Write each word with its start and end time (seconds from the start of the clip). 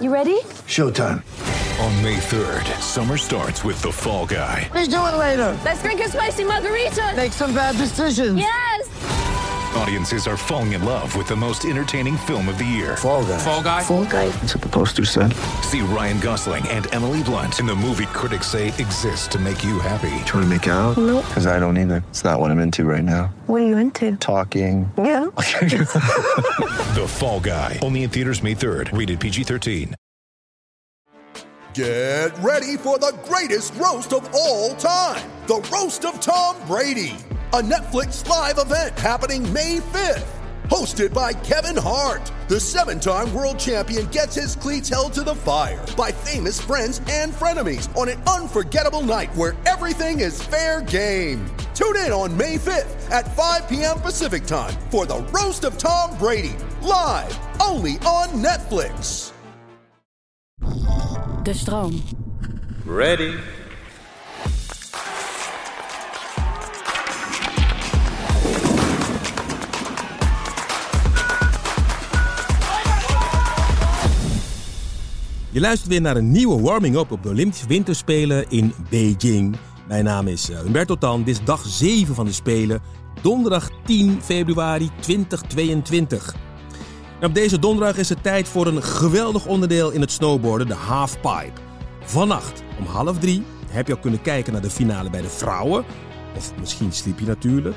You 0.00 0.12
ready? 0.12 0.40
Showtime. 0.74 1.22
On 1.78 2.02
May 2.02 2.16
3rd, 2.16 2.64
summer 2.80 3.16
starts 3.16 3.62
with 3.62 3.80
The 3.80 3.92
Fall 3.92 4.26
Guy. 4.26 4.68
Let's 4.74 4.88
do 4.88 4.96
it 4.96 5.16
later. 5.16 5.56
Let's 5.64 5.84
drink 5.84 6.00
a 6.00 6.08
spicy 6.08 6.42
margarita. 6.42 7.12
Make 7.14 7.30
some 7.30 7.54
bad 7.54 7.76
decisions. 7.76 8.36
Yes. 8.36 8.90
Audiences 9.76 10.26
are 10.26 10.36
falling 10.36 10.72
in 10.72 10.84
love 10.84 11.14
with 11.14 11.28
the 11.28 11.36
most 11.36 11.64
entertaining 11.64 12.16
film 12.16 12.48
of 12.48 12.58
the 12.58 12.64
year. 12.64 12.96
Fall 12.96 13.24
guy. 13.24 13.38
Fall 13.38 13.62
guy. 13.62 13.82
Fall 13.84 14.04
guy. 14.04 14.28
That's 14.30 14.56
what 14.56 14.62
the 14.62 14.68
poster 14.68 15.04
said. 15.04 15.32
See 15.62 15.80
Ryan 15.82 16.18
Gosling 16.18 16.66
and 16.68 16.92
Emily 16.92 17.22
Blunt 17.22 17.60
in 17.60 17.66
the 17.66 17.74
movie 17.76 18.06
critics 18.06 18.48
say 18.48 18.68
exists 18.68 19.28
to 19.28 19.38
make 19.38 19.62
you 19.62 19.78
happy. 19.78 20.24
Trying 20.24 20.42
to 20.44 20.48
make 20.48 20.66
it 20.66 20.70
out? 20.70 20.96
Nope. 20.96 21.24
Because 21.28 21.46
I 21.46 21.60
don't 21.60 21.78
either. 21.78 22.02
It's 22.10 22.24
not 22.24 22.40
what 22.40 22.50
I'm 22.50 22.58
into 22.58 22.84
right 22.84 23.04
now. 23.04 23.32
What 23.46 23.62
are 23.62 23.66
you 23.66 23.76
into? 23.76 24.16
Talking. 24.16 24.90
Yeah. 24.98 25.23
The 26.94 27.06
Fall 27.08 27.40
Guy. 27.40 27.80
Only 27.82 28.04
in 28.04 28.10
theaters 28.10 28.42
May 28.42 28.54
3rd. 28.54 28.96
Rated 28.96 29.18
PG-13. 29.18 29.94
Get 31.74 32.30
ready 32.38 32.76
for 32.76 33.00
the 33.00 33.12
greatest 33.24 33.74
roast 33.74 34.12
of 34.12 34.32
all 34.32 34.76
time 34.76 35.28
the 35.46 35.56
Roast 35.72 36.04
of 36.06 36.20
Tom 36.20 36.56
Brady, 36.66 37.16
a 37.52 37.60
Netflix 37.60 38.26
live 38.28 38.58
event 38.58 38.98
happening 38.98 39.52
May 39.52 39.78
5th. 39.78 40.43
Hosted 40.68 41.12
by 41.12 41.34
Kevin 41.34 41.76
Hart, 41.76 42.32
the 42.48 42.58
seven 42.58 42.98
time 42.98 43.32
world 43.34 43.58
champion 43.58 44.06
gets 44.06 44.34
his 44.34 44.56
cleats 44.56 44.88
held 44.88 45.12
to 45.12 45.22
the 45.22 45.34
fire 45.34 45.84
by 45.94 46.10
famous 46.10 46.58
friends 46.58 47.02
and 47.10 47.34
frenemies 47.34 47.94
on 47.94 48.08
an 48.08 48.22
unforgettable 48.22 49.02
night 49.02 49.34
where 49.36 49.54
everything 49.66 50.20
is 50.20 50.42
fair 50.42 50.80
game. 50.80 51.44
Tune 51.74 51.96
in 51.96 52.12
on 52.12 52.34
May 52.34 52.56
5th 52.56 53.10
at 53.10 53.36
5 53.36 53.68
p.m. 53.68 54.00
Pacific 54.00 54.46
time 54.46 54.72
for 54.90 55.04
the 55.04 55.18
Roast 55.34 55.64
of 55.64 55.76
Tom 55.76 56.16
Brady, 56.16 56.56
live 56.80 57.38
only 57.60 57.94
on 58.06 58.28
Netflix. 58.42 59.32
De 61.42 61.52
stroom. 61.52 62.02
Ready. 62.86 63.38
Je 75.54 75.60
luistert 75.60 75.90
weer 75.90 76.00
naar 76.00 76.16
een 76.16 76.30
nieuwe 76.30 76.60
warming-up 76.60 77.10
op 77.10 77.22
de 77.22 77.28
Olympische 77.28 77.66
Winterspelen 77.66 78.48
in 78.48 78.72
Beijing. 78.90 79.56
Mijn 79.88 80.04
naam 80.04 80.28
is 80.28 80.50
eh, 80.50 80.60
Humberto 80.60 80.96
Tan. 80.96 81.22
Dit 81.22 81.38
is 81.38 81.44
dag 81.44 81.66
7 81.66 82.14
van 82.14 82.24
de 82.24 82.32
Spelen. 82.32 82.80
Donderdag 83.22 83.70
10 83.84 84.22
februari 84.22 84.90
2022. 85.00 86.34
En 87.20 87.28
op 87.28 87.34
deze 87.34 87.58
donderdag 87.58 87.96
is 87.96 88.08
het 88.08 88.22
tijd 88.22 88.48
voor 88.48 88.66
een 88.66 88.82
geweldig 88.82 89.46
onderdeel 89.46 89.90
in 89.90 90.00
het 90.00 90.10
snowboarden, 90.10 90.66
de 90.66 90.74
halfpipe. 90.74 91.60
Vannacht 92.00 92.62
om 92.78 92.86
half 92.86 93.18
drie 93.18 93.42
heb 93.68 93.86
je 93.86 93.94
al 93.94 94.00
kunnen 94.00 94.22
kijken 94.22 94.52
naar 94.52 94.62
de 94.62 94.70
finale 94.70 95.10
bij 95.10 95.22
de 95.22 95.28
vrouwen. 95.28 95.84
Of 96.36 96.52
misschien 96.60 96.92
sliep 96.92 97.18
je 97.18 97.26
natuurlijk. 97.26 97.76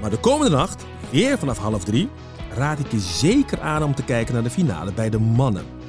Maar 0.00 0.10
de 0.10 0.20
komende 0.20 0.56
nacht, 0.56 0.84
weer 1.10 1.38
vanaf 1.38 1.58
half 1.58 1.84
drie, 1.84 2.08
raad 2.54 2.78
ik 2.78 2.90
je 2.90 3.00
zeker 3.00 3.60
aan 3.60 3.82
om 3.82 3.94
te 3.94 4.04
kijken 4.04 4.34
naar 4.34 4.42
de 4.42 4.50
finale 4.50 4.92
bij 4.92 5.10
de 5.10 5.18
mannen. 5.18 5.82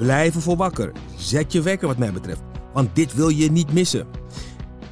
Blijf 0.00 0.34
ervoor 0.34 0.56
wakker. 0.56 0.92
Zet 1.16 1.52
je 1.52 1.62
wekker 1.62 1.88
wat 1.88 1.98
mij 1.98 2.12
betreft. 2.12 2.40
Want 2.72 2.94
dit 2.94 3.14
wil 3.14 3.28
je 3.28 3.50
niet 3.50 3.72
missen. 3.72 4.06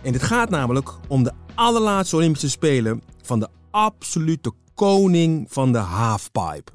En 0.02 0.12
dit 0.12 0.22
gaat 0.22 0.50
namelijk 0.50 0.94
om 1.08 1.22
de 1.22 1.32
allerlaatste 1.54 2.16
Olympische 2.16 2.50
Spelen 2.50 3.02
van 3.22 3.40
de 3.40 3.48
absolute 3.70 4.52
koning 4.74 5.46
van 5.50 5.72
de 5.72 5.78
halfpipe. 5.78 6.72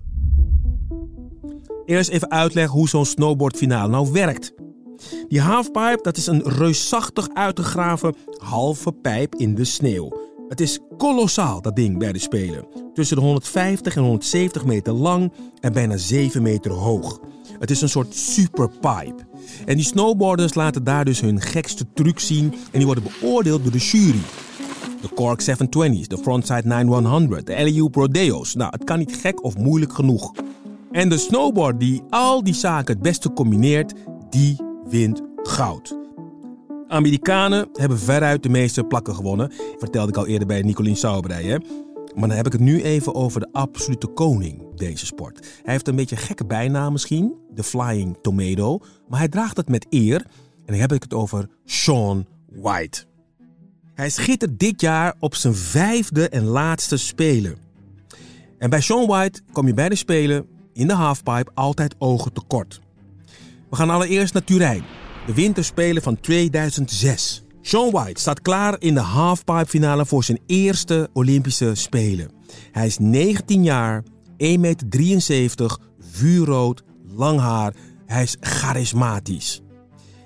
Eerst 1.85 2.09
even 2.09 2.31
uitleggen 2.31 2.77
hoe 2.77 2.89
zo'n 2.89 3.05
snowboardfinale 3.05 3.89
nou 3.89 4.11
werkt. 4.11 4.53
Die 5.27 5.41
halfpipe 5.41 5.99
dat 6.01 6.17
is 6.17 6.27
een 6.27 6.43
reusachtig 6.43 7.29
uitgegraven 7.33 8.15
halve 8.37 8.91
pijp 8.91 9.35
in 9.35 9.55
de 9.55 9.65
sneeuw. 9.65 10.17
Het 10.47 10.61
is 10.61 10.79
kolossaal 10.97 11.61
dat 11.61 11.75
ding 11.75 11.97
bij 11.97 12.11
de 12.11 12.19
Spelen. 12.19 12.67
Tussen 12.93 13.17
de 13.17 13.23
150 13.23 13.95
en 13.95 14.01
170 14.01 14.65
meter 14.65 14.93
lang 14.93 15.33
en 15.59 15.73
bijna 15.73 15.97
7 15.97 16.41
meter 16.41 16.71
hoog. 16.71 17.19
Het 17.59 17.71
is 17.71 17.81
een 17.81 17.89
soort 17.89 18.15
superpipe. 18.15 19.25
En 19.65 19.75
die 19.75 19.85
snowboarders 19.85 20.53
laten 20.53 20.83
daar 20.83 21.05
dus 21.05 21.21
hun 21.21 21.41
gekste 21.41 21.85
truc 21.93 22.19
zien 22.19 22.53
en 22.53 22.77
die 22.77 22.85
worden 22.85 23.03
beoordeeld 23.19 23.63
door 23.63 23.71
de 23.71 23.77
jury. 23.77 24.21
De 25.01 25.09
Cork 25.15 25.41
720's, 25.41 26.07
de 26.07 26.17
Frontside 26.17 26.67
9100, 26.67 27.45
de 27.45 27.53
LEU 27.53 27.87
Rodeo's. 27.91 28.55
Nou, 28.55 28.71
het 28.71 28.83
kan 28.83 28.99
niet 28.99 29.15
gek 29.15 29.43
of 29.43 29.57
moeilijk 29.57 29.93
genoeg. 29.93 30.31
En 30.91 31.09
de 31.09 31.17
snowboard 31.17 31.79
die 31.79 32.01
al 32.09 32.43
die 32.43 32.53
zaken 32.53 32.93
het 32.93 33.03
beste 33.03 33.33
combineert, 33.33 33.93
die 34.29 34.55
wint 34.89 35.21
goud. 35.35 35.97
Amerikanen 36.87 37.69
hebben 37.73 37.99
veruit 37.99 38.43
de 38.43 38.49
meeste 38.49 38.83
plakken 38.83 39.15
gewonnen. 39.15 39.51
Vertelde 39.77 40.09
ik 40.11 40.17
al 40.17 40.27
eerder 40.27 40.47
bij 40.47 40.61
Nicolien 40.61 40.95
Sauberij. 40.95 41.61
Maar 42.15 42.27
dan 42.27 42.37
heb 42.37 42.45
ik 42.45 42.51
het 42.51 42.61
nu 42.61 42.81
even 42.81 43.15
over 43.15 43.39
de 43.39 43.49
absolute 43.51 44.07
koning 44.07 44.75
deze 44.75 45.05
sport. 45.05 45.39
Hij 45.63 45.73
heeft 45.73 45.87
een 45.87 45.95
beetje 45.95 46.15
een 46.15 46.21
gekke 46.21 46.45
bijnaam 46.45 46.91
misschien, 46.91 47.33
de 47.53 47.63
Flying 47.63 48.17
Tomato. 48.21 48.79
Maar 49.07 49.19
hij 49.19 49.27
draagt 49.27 49.57
het 49.57 49.69
met 49.69 49.85
eer. 49.89 50.25
En 50.65 50.65
dan 50.65 50.75
heb 50.75 50.91
ik 50.91 51.03
het 51.03 51.13
over 51.13 51.49
Sean 51.65 52.27
White. 52.49 53.05
Hij 53.93 54.09
schittert 54.09 54.59
dit 54.59 54.81
jaar 54.81 55.15
op 55.19 55.35
zijn 55.35 55.55
vijfde 55.55 56.29
en 56.29 56.43
laatste 56.43 56.97
spelen. 56.97 57.57
En 58.57 58.69
bij 58.69 58.81
Sean 58.81 59.07
White 59.07 59.41
kom 59.51 59.67
je 59.67 59.73
bij 59.73 59.89
de 59.89 59.95
spelen 59.95 60.45
in 60.73 60.87
de 60.87 60.93
halfpipe 60.93 61.51
altijd 61.53 61.95
ogen 61.97 62.33
tekort. 62.33 62.81
We 63.69 63.75
gaan 63.75 63.89
allereerst 63.89 64.33
naar 64.33 64.43
Turijn, 64.43 64.83
de 65.25 65.33
winterspelen 65.33 66.03
van 66.03 66.19
2006. 66.19 67.42
Sean 67.65 67.91
White 67.91 68.19
staat 68.19 68.41
klaar 68.41 68.75
in 68.79 68.93
de 68.93 68.99
halfpipe 68.99 69.65
finale 69.65 70.05
voor 70.05 70.23
zijn 70.23 70.39
eerste 70.45 71.09
Olympische 71.13 71.75
Spelen. 71.75 72.31
Hij 72.71 72.85
is 72.85 72.97
19 72.97 73.63
jaar, 73.63 74.03
1,73 74.03 74.07
meter, 74.57 75.77
vuurrood, 75.99 76.83
lang 77.15 77.39
haar. 77.39 77.73
Hij 78.05 78.23
is 78.23 78.37
charismatisch. 78.39 79.61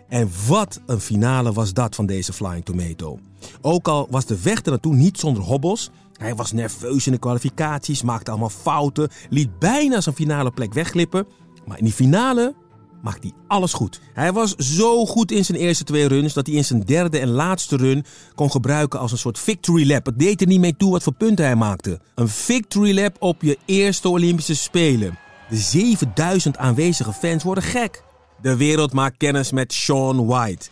En 0.07 0.29
wat 0.47 0.81
een 0.85 0.99
finale 0.99 1.53
was 1.53 1.73
dat 1.73 1.95
van 1.95 2.05
deze 2.05 2.33
Flying 2.33 2.65
Tomato. 2.65 3.19
Ook 3.61 3.87
al 3.87 4.07
was 4.09 4.25
de 4.25 4.41
weg 4.41 4.65
er 4.65 4.71
naartoe 4.71 4.95
niet 4.95 5.19
zonder 5.19 5.43
hobbels. 5.43 5.89
Hij 6.13 6.35
was 6.35 6.51
nerveus 6.51 7.05
in 7.05 7.11
de 7.11 7.19
kwalificaties, 7.19 8.01
maakte 8.01 8.31
allemaal 8.31 8.49
fouten, 8.49 9.09
liet 9.29 9.59
bijna 9.59 10.01
zijn 10.01 10.15
finale 10.15 10.51
plek 10.51 10.73
wegglippen. 10.73 11.27
Maar 11.65 11.77
in 11.77 11.83
die 11.83 11.93
finale 11.93 12.55
maakte 13.01 13.27
hij 13.27 13.37
alles 13.47 13.73
goed. 13.73 13.99
Hij 14.13 14.33
was 14.33 14.55
zo 14.55 15.05
goed 15.05 15.31
in 15.31 15.45
zijn 15.45 15.57
eerste 15.57 15.83
twee 15.83 16.07
runs 16.07 16.33
dat 16.33 16.47
hij 16.47 16.55
in 16.55 16.65
zijn 16.65 16.79
derde 16.79 17.19
en 17.19 17.29
laatste 17.29 17.75
run 17.75 18.05
kon 18.35 18.51
gebruiken 18.51 18.99
als 18.99 19.11
een 19.11 19.17
soort 19.17 19.39
victory 19.39 19.87
lap. 19.87 20.05
Het 20.05 20.19
deed 20.19 20.41
er 20.41 20.47
niet 20.47 20.59
mee 20.59 20.77
toe 20.77 20.91
wat 20.91 21.03
voor 21.03 21.13
punten 21.13 21.45
hij 21.45 21.55
maakte. 21.55 21.99
Een 22.15 22.29
victory 22.29 22.99
lap 22.99 23.15
op 23.19 23.41
je 23.41 23.57
eerste 23.65 24.09
Olympische 24.09 24.55
Spelen. 24.55 25.17
De 25.49 25.55
7000 25.55 26.57
aanwezige 26.57 27.13
fans 27.13 27.43
worden 27.43 27.63
gek. 27.63 28.03
De 28.41 28.55
wereld 28.55 28.93
maakt 28.93 29.17
kennis 29.17 29.51
met 29.51 29.73
Sean 29.73 30.25
White. 30.25 30.67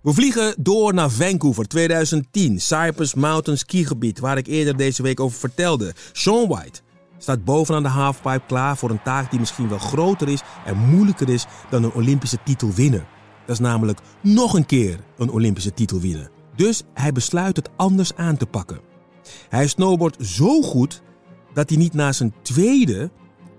We 0.00 0.12
vliegen 0.12 0.54
door 0.58 0.94
naar 0.94 1.10
Vancouver 1.10 1.68
2010, 1.68 2.60
Cypress 2.60 3.14
Mountain 3.14 3.58
skigebied, 3.58 4.18
waar 4.18 4.36
ik 4.36 4.46
eerder 4.46 4.76
deze 4.76 5.02
week 5.02 5.20
over 5.20 5.38
vertelde. 5.38 5.94
Sean 6.12 6.48
White 6.48 6.80
staat 7.24 7.44
bovenaan 7.44 7.82
de 7.82 7.88
halfpipe 7.88 8.46
klaar 8.46 8.76
voor 8.76 8.90
een 8.90 9.02
taak 9.02 9.30
die 9.30 9.40
misschien 9.40 9.68
wel 9.68 9.78
groter 9.78 10.28
is 10.28 10.42
en 10.64 10.76
moeilijker 10.76 11.28
is 11.28 11.46
dan 11.70 11.84
een 11.84 11.92
Olympische 11.92 12.38
titel 12.44 12.72
winnen. 12.72 13.06
Dat 13.46 13.54
is 13.54 13.60
namelijk 13.60 13.98
nog 14.20 14.54
een 14.54 14.66
keer 14.66 14.98
een 15.16 15.30
Olympische 15.30 15.74
titel 15.74 16.00
winnen. 16.00 16.30
Dus 16.56 16.82
hij 16.94 17.12
besluit 17.12 17.56
het 17.56 17.70
anders 17.76 18.14
aan 18.14 18.36
te 18.36 18.46
pakken. 18.46 18.80
Hij 19.48 19.66
snowboardt 19.66 20.26
zo 20.26 20.62
goed 20.62 21.02
dat 21.54 21.68
hij 21.68 21.78
niet 21.78 21.94
na 21.94 22.12
zijn 22.12 22.34
tweede, 22.42 23.10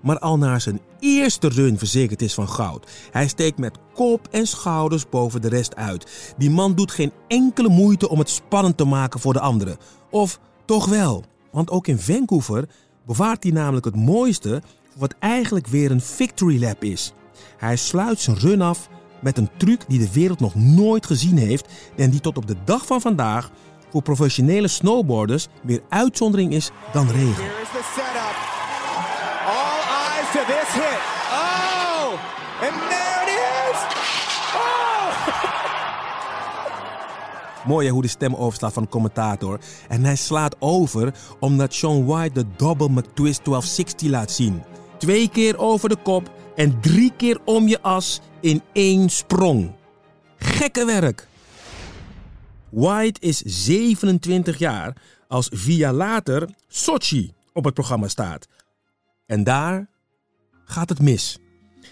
maar 0.02 0.18
al 0.18 0.38
na 0.38 0.58
zijn 0.58 0.80
eerste 0.98 1.48
run 1.48 1.78
verzekerd 1.78 2.22
is 2.22 2.34
van 2.34 2.48
goud. 2.48 2.90
Hij 3.10 3.28
steekt 3.28 3.58
met 3.58 3.78
kop 3.94 4.28
en 4.30 4.46
schouders 4.46 5.08
boven 5.08 5.42
de 5.42 5.48
rest 5.48 5.76
uit. 5.76 6.34
Die 6.36 6.50
man 6.50 6.74
doet 6.74 6.90
geen 6.90 7.12
enkele 7.28 7.68
moeite 7.68 8.08
om 8.08 8.18
het 8.18 8.30
spannend 8.30 8.76
te 8.76 8.84
maken 8.84 9.20
voor 9.20 9.32
de 9.32 9.40
anderen. 9.40 9.76
Of 10.10 10.40
toch 10.64 10.86
wel, 10.86 11.24
want 11.50 11.70
ook 11.70 11.86
in 11.86 11.98
Vancouver 11.98 12.68
bewaart 13.06 13.42
hij 13.42 13.52
namelijk 13.52 13.84
het 13.84 13.96
mooiste 13.96 14.62
voor 14.90 14.98
wat 14.98 15.14
eigenlijk 15.18 15.66
weer 15.66 15.90
een 15.90 16.00
victory 16.00 16.62
lap 16.62 16.84
is. 16.84 17.12
Hij 17.56 17.76
sluit 17.76 18.20
zijn 18.20 18.38
run 18.38 18.60
af 18.60 18.88
met 19.20 19.38
een 19.38 19.50
truc 19.56 19.84
die 19.88 19.98
de 19.98 20.12
wereld 20.12 20.40
nog 20.40 20.54
nooit 20.54 21.06
gezien 21.06 21.38
heeft 21.38 21.68
en 21.96 22.10
die 22.10 22.20
tot 22.20 22.36
op 22.36 22.46
de 22.46 22.56
dag 22.64 22.86
van 22.86 23.00
vandaag 23.00 23.50
voor 23.90 24.02
professionele 24.02 24.68
snowboarders 24.68 25.48
meer 25.62 25.82
uitzondering 25.88 26.52
is 26.52 26.70
dan 26.92 27.10
regel. 27.10 27.44
All 29.46 29.80
eyes 30.12 30.30
to 30.32 30.40
this 30.44 30.72
hit. 30.72 31.00
Oh! 31.32 33.05
Mooi 37.66 37.90
hoe 37.90 38.02
de 38.02 38.08
stem 38.08 38.34
overslaat 38.34 38.72
van 38.72 38.82
de 38.82 38.88
commentator. 38.88 39.60
En 39.88 40.04
hij 40.04 40.16
slaat 40.16 40.56
over 40.58 41.14
omdat 41.40 41.74
Sean 41.74 42.04
White 42.04 42.32
de 42.32 42.46
double 42.56 42.88
McTwist 42.88 43.44
1260 43.44 44.08
laat 44.10 44.30
zien. 44.30 44.62
Twee 44.98 45.28
keer 45.28 45.58
over 45.58 45.88
de 45.88 45.96
kop, 45.96 46.30
En 46.56 46.80
drie 46.80 47.12
keer 47.16 47.40
om 47.44 47.68
je 47.68 47.82
as 47.82 48.20
in 48.40 48.62
één 48.72 49.08
sprong. 49.08 49.72
Gekke 50.36 50.84
werk. 50.84 51.28
White 52.68 53.20
is 53.20 53.38
27 53.44 54.58
jaar 54.58 54.96
als 55.28 55.48
via 55.52 55.92
later 55.92 56.48
Sochi 56.68 57.32
op 57.52 57.64
het 57.64 57.74
programma 57.74 58.08
staat. 58.08 58.48
En 59.26 59.44
daar 59.44 59.88
gaat 60.64 60.88
het 60.88 61.00
mis. 61.00 61.38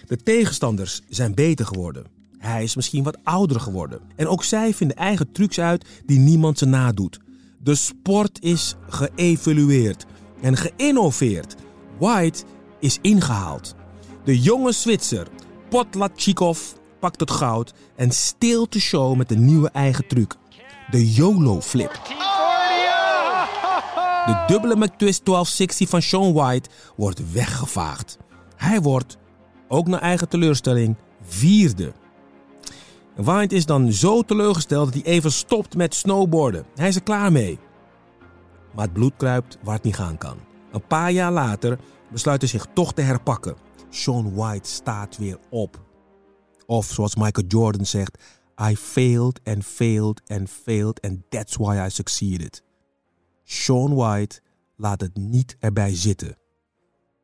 De 0.05 0.17
tegenstanders 0.17 1.01
zijn 1.09 1.35
beter 1.35 1.65
geworden. 1.65 2.14
Hij 2.45 2.63
is 2.63 2.75
misschien 2.75 3.03
wat 3.03 3.17
ouder 3.23 3.59
geworden. 3.59 3.99
En 4.15 4.27
ook 4.27 4.43
zij 4.43 4.73
vinden 4.73 4.97
eigen 4.97 5.31
trucs 5.31 5.59
uit 5.59 5.85
die 6.05 6.19
niemand 6.19 6.57
ze 6.57 6.65
nadoet. 6.65 7.19
De 7.63 7.75
sport 7.75 8.41
is 8.41 8.75
geëvolueerd 8.89 10.05
en 10.41 10.57
geïnnoveerd. 10.57 11.55
White 11.97 12.43
is 12.79 12.97
ingehaald. 13.01 13.75
De 14.23 14.39
jonge 14.39 14.71
Zwitser 14.71 15.27
Potlatchikov 15.69 16.59
pakt 16.99 17.19
het 17.19 17.31
goud 17.31 17.73
en 17.95 18.11
steelt 18.11 18.73
de 18.73 18.79
show 18.79 19.15
met 19.15 19.31
een 19.31 19.45
nieuwe 19.45 19.69
eigen 19.69 20.07
truc. 20.07 20.35
De 20.89 21.13
YOLO-flip. 21.13 21.91
De 24.25 24.43
dubbele 24.47 24.75
McTwist 24.75 25.25
1260 25.25 25.89
van 25.89 26.01
Sean 26.01 26.33
White 26.33 26.69
wordt 26.95 27.31
weggevaagd. 27.31 28.17
Hij 28.55 28.81
wordt, 28.81 29.17
ook 29.67 29.87
naar 29.87 30.01
eigen 30.01 30.29
teleurstelling, 30.29 30.95
vierde. 31.21 31.93
White 33.15 33.55
is 33.55 33.65
dan 33.65 33.91
zo 33.91 34.21
teleurgesteld 34.21 34.93
dat 34.93 35.03
hij 35.03 35.13
even 35.13 35.31
stopt 35.31 35.75
met 35.75 35.95
snowboarden. 35.95 36.65
Hij 36.75 36.87
is 36.87 36.95
er 36.95 37.03
klaar 37.03 37.31
mee. 37.31 37.59
Maar 38.73 38.85
het 38.85 38.93
bloed 38.93 39.13
kruipt 39.17 39.57
waar 39.63 39.75
het 39.75 39.83
niet 39.83 39.95
gaan 39.95 40.17
kan. 40.17 40.37
Een 40.71 40.87
paar 40.87 41.11
jaar 41.11 41.31
later 41.31 41.79
besluit 42.11 42.41
hij 42.41 42.49
zich 42.49 42.67
toch 42.73 42.93
te 42.93 43.01
herpakken. 43.01 43.55
Sean 43.89 44.33
White 44.33 44.69
staat 44.69 45.17
weer 45.17 45.37
op. 45.49 45.83
Of 46.65 46.85
zoals 46.85 47.15
Michael 47.15 47.47
Jordan 47.47 47.85
zegt: 47.85 48.17
I 48.69 48.75
failed 48.75 49.39
and 49.43 49.63
failed 49.65 50.21
and 50.27 50.49
failed 50.49 51.01
and 51.01 51.19
that's 51.29 51.55
why 51.55 51.85
I 51.85 51.89
succeeded. 51.89 52.63
Sean 53.43 53.95
White 53.95 54.41
laat 54.75 55.01
het 55.01 55.17
niet 55.17 55.55
erbij 55.59 55.95
zitten. 55.95 56.37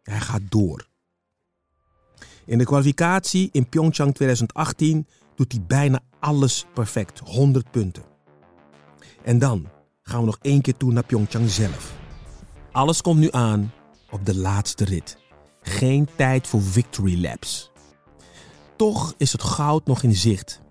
Hij 0.03 0.19
gaat 0.19 0.41
door. 0.49 0.87
In 2.45 2.57
de 2.57 2.65
kwalificatie 2.65 3.49
in 3.51 3.69
Pyeongchang 3.69 4.13
2018 4.13 5.07
doet 5.41 5.51
hij 5.51 5.61
bijna 5.67 5.99
alles 6.19 6.65
perfect, 6.73 7.19
100 7.19 7.71
punten. 7.71 8.03
En 9.23 9.39
dan 9.39 9.67
gaan 10.03 10.19
we 10.19 10.25
nog 10.25 10.37
één 10.41 10.61
keer 10.61 10.77
toe 10.77 10.91
naar 10.91 11.05
Pyeongchang 11.05 11.49
zelf. 11.49 11.93
Alles 12.71 13.01
komt 13.01 13.19
nu 13.19 13.27
aan 13.31 13.71
op 14.11 14.25
de 14.25 14.35
laatste 14.35 14.85
rit. 14.85 15.17
Geen 15.61 16.07
tijd 16.15 16.47
voor 16.47 16.61
victory 16.61 17.21
laps. 17.21 17.71
Toch 18.75 19.13
is 19.17 19.31
het 19.31 19.43
goud 19.43 19.85
nog 19.85 20.03
in 20.03 20.15
zicht. 20.15 20.61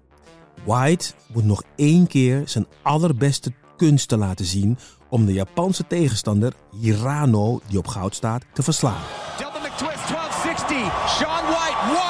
White 0.64 1.12
moet 1.32 1.44
nog 1.44 1.62
één 1.76 2.06
keer 2.06 2.42
zijn 2.46 2.66
allerbeste 2.82 3.52
kunsten 3.76 4.18
laten 4.18 4.44
zien 4.44 4.78
om 5.08 5.26
de 5.26 5.32
Japanse 5.32 5.86
tegenstander 5.86 6.52
Hirano, 6.80 7.60
die 7.66 7.78
op 7.78 7.86
goud 7.86 8.14
staat, 8.14 8.44
te 8.52 8.62
verslaan. 8.62 9.02
Double 9.38 9.60
McTwist 9.60 10.08
1260. 10.08 11.18
Sean 11.18 11.44
White, 11.44 12.09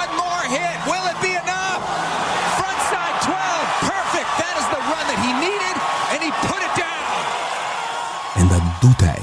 doet 8.81 9.00
hij. 9.00 9.21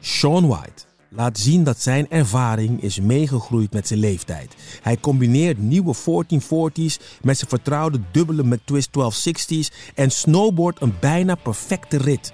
Sean 0.00 0.46
White 0.46 0.84
laat 1.08 1.38
zien 1.38 1.64
dat 1.64 1.80
zijn 1.80 2.10
ervaring 2.10 2.82
is 2.82 3.00
meegegroeid 3.00 3.72
met 3.72 3.86
zijn 3.86 4.00
leeftijd. 4.00 4.54
Hij 4.82 4.96
combineert 4.96 5.58
nieuwe 5.58 5.94
1440's 5.94 6.98
met 7.22 7.38
zijn 7.38 7.50
vertrouwde 7.50 8.00
dubbele 8.10 8.44
McTwist 8.44 8.88
1260's 8.88 9.92
en 9.94 10.10
snowboardt 10.10 10.80
een 10.80 10.94
bijna 11.00 11.34
perfecte 11.34 11.96
rit. 11.96 12.32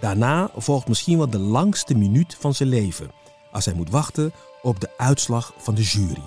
Daarna 0.00 0.50
volgt 0.56 0.88
misschien 0.88 1.18
wel 1.18 1.30
de 1.30 1.38
langste 1.38 1.94
minuut 1.94 2.36
van 2.40 2.54
zijn 2.54 2.68
leven, 2.68 3.10
als 3.52 3.64
hij 3.64 3.74
moet 3.74 3.90
wachten 3.90 4.32
op 4.62 4.80
de 4.80 4.90
uitslag 4.96 5.52
van 5.58 5.74
de 5.74 5.82
jury. 5.82 6.22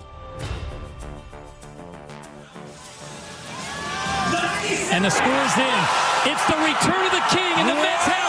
And 4.91 5.03
the 5.03 5.09
score's 5.09 5.57
in. 5.57 5.79
It's 6.31 6.45
the 6.45 6.55
return 6.55 7.05
of 7.05 7.11
the 7.11 7.35
king 7.35 7.59
in 7.59 7.65
the 7.65 7.73
men's 7.73 8.05
halfpipe. 8.05 8.22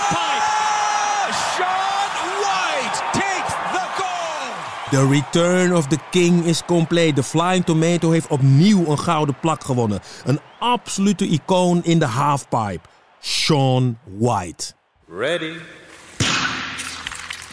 The 4.94 5.08
return 5.08 5.74
of 5.74 5.86
the 5.86 5.98
king 6.10 6.44
is 6.44 6.64
compleet. 6.64 7.16
De 7.16 7.22
Flying 7.22 7.64
Tomato 7.64 8.10
heeft 8.10 8.28
opnieuw 8.28 8.86
een 8.86 8.98
gouden 8.98 9.34
plak 9.40 9.64
gewonnen. 9.64 10.00
Een 10.24 10.40
absolute 10.58 11.28
icoon 11.28 11.84
in 11.84 11.98
de 11.98 12.04
halfpipe. 12.04 12.80
Sean 13.20 13.98
White. 14.18 14.72
Ready. 15.08 15.52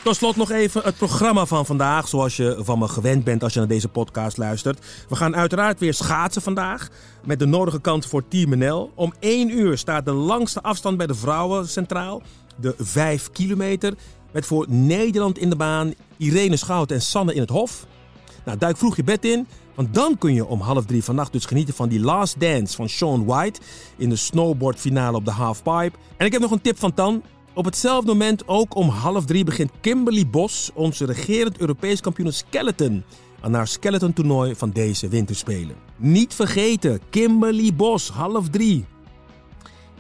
Tot 0.04 0.16
slot 0.16 0.36
nog 0.36 0.52
even 0.52 0.82
het 0.84 0.98
programma 0.98 1.46
van 1.46 1.66
vandaag, 1.66 2.08
zoals 2.08 2.38
je 2.38 2.58
van 2.60 2.80
me 2.80 2.88
gewend 2.88 3.24
bent 3.24 3.44
als 3.44 3.54
je 3.54 3.60
naar 3.60 3.68
deze 3.68 3.88
podcast 3.88 4.38
luistert. 4.38 4.86
We 5.10 5.16
gaan 5.16 5.36
uiteraard 5.36 5.80
weer 5.80 5.94
schaatsen 5.94 6.42
vandaag, 6.42 6.90
met 7.26 7.40
de 7.40 7.46
nodige 7.46 7.82
kans 7.82 8.08
voor 8.08 8.28
Team 8.28 8.58
NL. 8.58 8.92
Om 8.96 9.14
1 9.20 9.58
uur 9.58 9.78
staat 9.78 10.06
de 10.06 10.12
langste 10.12 10.62
afstand 10.62 10.98
bij 10.98 11.08
de 11.08 11.16
vrouwen 11.16 11.68
centraal, 11.68 12.22
de 12.58 12.76
5 12.78 13.30
kilometer. 13.32 13.94
Met 14.32 14.46
voor 14.46 14.66
Nederland 14.70 15.38
in 15.38 15.50
de 15.50 15.56
baan 15.56 15.94
Irene 16.22 16.56
Schout 16.56 16.92
en 16.92 17.02
Sanne 17.02 17.34
in 17.34 17.42
het 17.42 17.50
Hof. 17.50 17.86
Nou, 18.46 18.58
duik 18.58 18.78
vroeg 18.78 18.96
je 18.96 19.04
bed 19.04 19.26
in, 19.26 19.48
want 19.76 19.94
dan 19.94 20.18
kun 20.18 20.34
je 20.34 20.46
om 20.46 20.60
half 20.60 20.86
drie 20.86 21.04
vannacht 21.04 21.32
dus 21.32 21.46
genieten 21.46 21.74
van 21.74 21.90
die 21.90 22.00
Last 22.00 22.40
Dance 22.40 22.76
van 22.76 22.90
Sean 22.90 23.26
White 23.26 23.60
in 23.98 24.10
de 24.10 24.16
snowboardfinale 24.16 25.18
op 25.18 25.26
de 25.26 25.32
halfpipe. 25.32 25.98
En 26.18 26.26
ik 26.26 26.32
heb 26.32 26.42
nog 26.42 26.52
een 26.52 26.62
tip 26.62 26.80
van 26.80 26.94
Tan. 26.94 27.24
Op 27.54 27.66
hetzelfde 27.66 28.12
moment, 28.12 28.48
ook 28.48 28.76
om 28.76 28.90
half 28.90 29.26
drie, 29.26 29.44
begint 29.44 29.72
Kimberly 29.82 30.28
Bos, 30.28 30.70
onze 30.74 31.06
regerend 31.06 31.58
Europees 31.58 32.02
kampioen 32.02 32.34
skeleton, 32.34 33.04
aan 33.42 33.54
haar 33.54 33.68
skeleton 33.68 34.14
toernooi 34.14 34.56
van 34.56 34.70
deze 34.70 35.08
winterspelen. 35.08 35.76
Niet 35.98 36.34
vergeten, 36.34 37.00
Kimberly 37.10 37.74
Bos, 37.74 38.10
half 38.10 38.50
drie. 38.50 38.86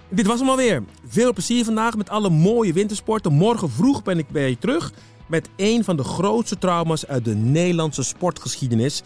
Dit 0.10 0.28
was 0.28 0.40
hem 0.40 0.50
alweer. 0.50 0.84
Veel 1.08 1.34
plezier 1.34 1.66
vandaag 1.66 1.98
met 1.98 2.10
alle 2.10 2.30
mooie 2.30 2.74
wintersporten. 2.74 3.34
Morgen 3.34 3.70
vroeg 3.70 4.04
ben 4.04 4.18
ik 4.18 4.30
bij 4.30 4.50
je 4.50 4.58
terug 4.58 4.94
met 5.32 5.50
een 5.56 5.84
van 5.84 5.96
de 5.96 6.04
grootste 6.04 6.58
trauma's 6.58 7.06
uit 7.06 7.26
de 7.26 7.36
Nederlandse 7.36 8.04
sportgeschiedenis. 8.04 9.02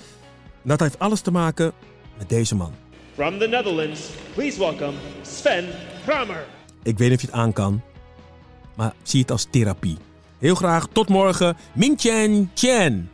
Dat 0.63 0.79
heeft 0.79 0.99
alles 0.99 1.21
te 1.21 1.31
maken 1.31 1.71
met 2.17 2.29
deze 2.29 2.55
man. 2.55 2.73
From 3.13 3.39
the 3.39 3.47
Netherlands, 3.47 4.01
please 4.33 4.59
welcome 4.59 4.93
Sven 5.21 5.65
Kramer. 6.05 6.45
Ik 6.83 6.97
weet 6.97 7.09
niet 7.09 7.17
of 7.17 7.21
je 7.21 7.31
het 7.31 7.35
aan 7.35 7.53
kan, 7.53 7.81
maar 8.75 8.93
zie 9.03 9.21
het 9.21 9.31
als 9.31 9.47
therapie. 9.49 9.97
Heel 10.39 10.55
graag 10.55 10.87
tot 10.91 11.09
morgen. 11.09 11.57
Min 11.73 11.93
Chen 11.97 12.51
Chen. 12.53 13.09